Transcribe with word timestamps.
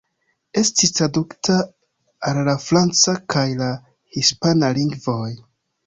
Estis 0.61 0.93
tradukita 0.99 1.57
al 2.31 2.41
la 2.49 2.57
franca 2.65 3.17
kaj 3.35 3.47
la 3.63 3.71
hispana 4.17 4.77
lingvoj. 4.81 5.25